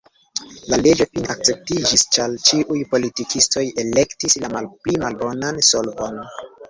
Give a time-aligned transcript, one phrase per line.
[0.71, 6.19] La leĝo fine akceptiĝis, ĉar ĉiuj politikistoj elektis la malpli malbonan solvon.